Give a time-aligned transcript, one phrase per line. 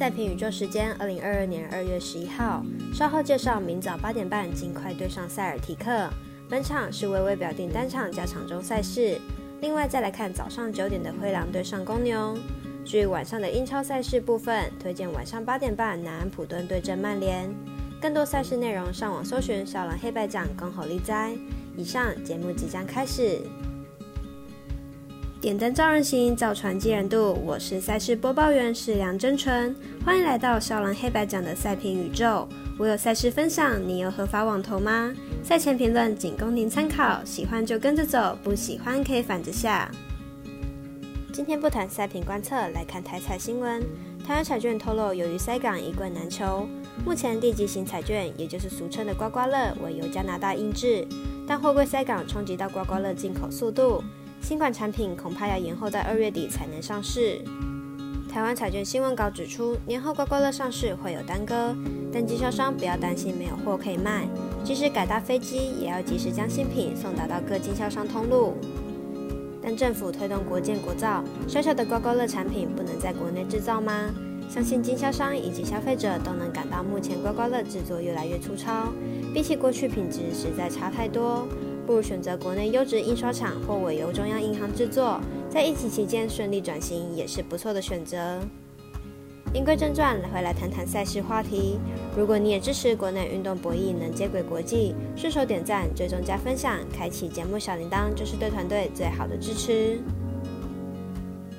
[0.00, 6.08] 赛评宇宙时间，二零二二年二月十一号，稍后介绍，明早八点半尽快对上塞尔提克。
[6.48, 9.20] 本场是微微表定单场加场中赛事。
[9.60, 12.34] 另外再来看早上九点的灰狼对上公牛。
[12.82, 17.54] 至于晚上的英超赛事部分，推荐晚上八点半南安普顿对阵曼联。
[18.00, 21.36] 更多赛事内容，上网搜寻小狼黑白奖恭候立哉。
[21.76, 23.38] 以上节目即将开始。
[25.40, 27.32] 点灯照人行，造船济人度。
[27.46, 32.46] 我是赛事播报员是梁真纯，欢迎来到少狼黑白奖的赛评宇宙。
[32.78, 35.10] 我有赛事分享，你有合法网投吗？
[35.42, 39.90] 赛前评论仅供您参考，喜欢就跟着走，不喜欢可以反着下。
[41.32, 43.80] 今天不谈赛评观测，来看台彩新闻。
[44.26, 46.68] 台湾彩券透露，由于塞港一棍难求，
[47.02, 51.08] 目前地级型彩券，也就是俗称的刮刮乐，为由加拿大印制，
[51.48, 54.04] 但货柜塞港冲击到刮刮乐进口速度。
[54.40, 57.40] 新款产品恐怕要延后到二月底才能上市。
[58.28, 61.74] 台湾彩券新闻稿指出，年后刮刮乐上市会有耽搁，
[62.12, 64.28] 但经销商不要担心没有货可以卖，
[64.64, 68.54] 即使改搭飞机，也要及时将新品送达到各经销商通路。
[69.62, 74.10] 但政府推动国建国造，小小的刮刮乐产品不能在国内制造吗？
[74.48, 78.92] 相信经销商以及消费者都能感到，目前刮刮乐制作越来越粗糙，
[79.34, 81.46] 比起过去品质实在差太多。
[81.90, 88.38] 不如选择国内优质印刷厂或委由中央银行制作，在疫情期间顺利转型也是不错的选择。
[89.52, 91.80] 言归正传，回来谈谈赛事话题。
[92.16, 99.98] 如果你也支持国内运动博弈能接轨国际，顺手点赞、追踪加分享，开启节目小铃铛，就是对团队最好的支持。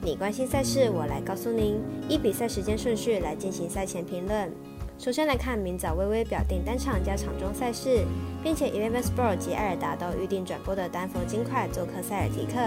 [0.00, 4.50] 你关心赛事，我来告诉您，依比赛时间顺序来进行赛前评论。
[4.96, 8.04] 首先来看明早微微表定单场加场中赛事，
[8.42, 12.58] 并且 Eleven Sport 及艾尔达都预定转播的丹佛金块做客塞尔提克。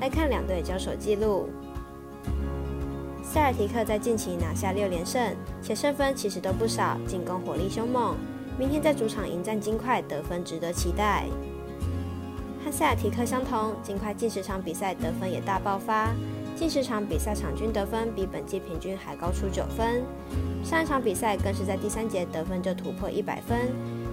[0.00, 1.48] 来看两队交手记录，
[3.22, 8.16] 塞尔提克在近期拿下六连胜，且胜分其实都不少，进攻火力凶猛。
[8.58, 11.24] 明天在主场迎战金块，得分值得期待。
[12.64, 16.10] 和塞尔提克相同，金块近十场比赛得分也大爆发。
[16.56, 20.02] 近十场比赛场均得分比本季平均还高出九分，
[20.62, 23.58] 上一场比赛更是在第三节得分就突破一百分。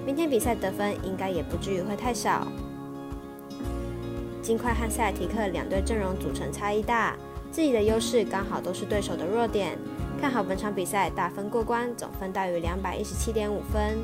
[0.06, 2.48] 明天比赛得分应该也不至于会太少。
[4.42, 7.18] 金块和塞尔提克两队阵容组成差异大，
[7.52, 9.78] 自己的优势刚好都是对手的弱点。
[10.22, 13.98] 看好本场比赛大分过关，总分大于两百一十七点五分。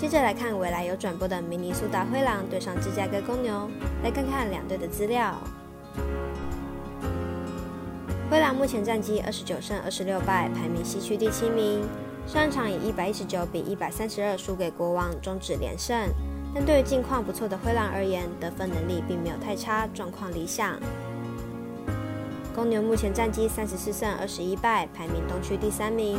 [0.00, 3.68] 接着来看未来有转播的明尼苏达灰狼对上芝加哥公牛，
[4.02, 5.36] 来看看两队的资料。
[8.30, 11.86] 灰狼目前战绩二十九胜二十六败，排名西区第七名。
[12.26, 15.94] 上一场以一百一十九比一百三十二输给国王，终止连胜。
[16.54, 20.80] 但对于近况不错的灰狼而言，得分能力并没有太差，状况理想。
[22.60, 26.18] 公牛目前战绩三十四胜二十一败，排名东区第三名。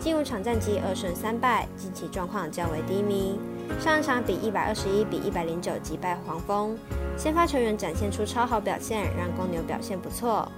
[0.00, 3.38] 近五场战绩二胜三败，近期状况较为低迷。
[3.78, 6.78] 上一场比一百二十一比一百零九击败黄蜂，
[7.14, 10.50] 先发球员展现出超好表现，让公牛表现不错。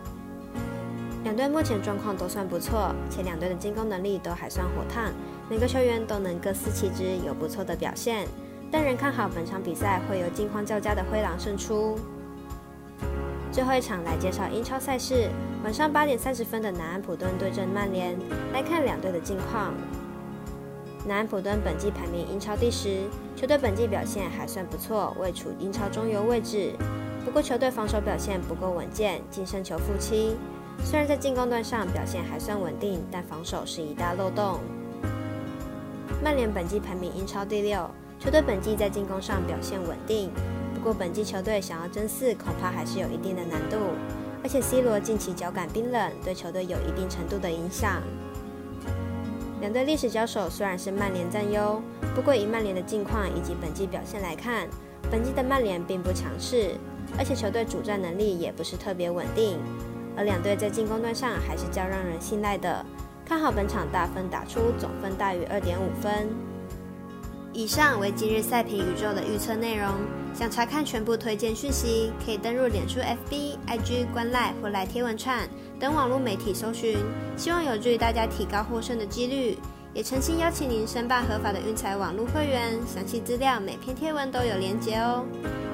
[1.25, 5.12] 两队目前状况都算不错，且两队的进攻能力都还算火烫，
[5.51, 8.28] 每个球员都能各司其职，有不错的表现。
[8.71, 11.99] 但仍看好本场比赛会由近况较佳的灰狼胜出。
[13.54, 15.31] 最后一场来介绍英超赛事，
[15.62, 18.19] 晚上八点三十分的南安普顿对阵曼联，
[18.53, 19.72] 来看两队的近况。
[21.06, 23.03] 南安普顿本季排名英超第十，
[23.37, 26.72] 球队本季表现还算不错，位处英超中游位置。
[27.25, 30.34] 不过球队防守表现不够稳健，净胜球负七。
[30.82, 34.59] 虽然在进攻端上表现还算稳定，但防守是一大漏洞。
[36.25, 37.88] 曼联本季排名英超第六，
[38.19, 40.32] 球队本季在进攻上表现稳定，
[40.84, 43.78] 不过本季球队想要争四，恐怕还是有一定的难度。
[44.43, 48.03] 而且 C 罗近期脚感冰冷，对球队有一定程度的影响。
[49.62, 51.81] 两队历史交手虽然是曼联占优，
[52.15, 54.69] 不过以曼联的近况以及本季表现来看，
[55.11, 56.72] 本季的曼联并不强势，
[57.16, 59.59] 而且球队主战能力也不是特别稳定。
[60.15, 62.84] 而两队在进攻端上还是较让人信赖的，
[63.25, 66.28] 看好本场大分打出，总分大于二点五分。
[67.54, 69.89] 以上为今日赛评宇宙的预测内容。
[70.34, 75.48] 想查看全部推荐讯息，可以登入脸书、FB、IG、观赖或来贴文串
[75.78, 76.98] 等网络媒体搜寻。
[77.36, 79.56] 希望有助于大家提高获胜的几率。
[79.95, 85.24] 也诚心邀请您申办合法的运彩网络会员，详细资料每篇贴文都有连结哦。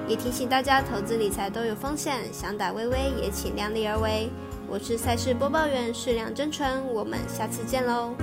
[0.06, 4.28] 也提醒大家，投资理财都有风险，想打微微也请量力而为。
[4.68, 8.14] 我是赛事播报员，适量真纯，我们下次见喽。